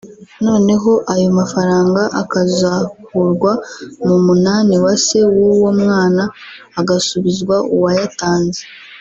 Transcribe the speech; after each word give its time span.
noneho 0.45 0.91
ayo 1.13 1.27
mafaranga 1.39 2.01
akazakurwa 2.21 3.51
mu 4.07 4.17
munani 4.25 4.75
wa 4.83 4.93
se 5.05 5.19
w’uwo 5.33 5.69
mwana 5.81 6.23
agasubizwa 6.79 7.55
uwayatanze 7.75 8.61